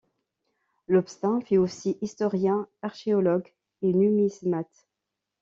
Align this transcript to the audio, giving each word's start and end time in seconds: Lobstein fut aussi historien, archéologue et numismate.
Lobstein 0.87 1.41
fut 1.43 1.57
aussi 1.59 1.99
historien, 2.01 2.67
archéologue 2.81 3.53
et 3.83 3.93
numismate. 3.93 4.87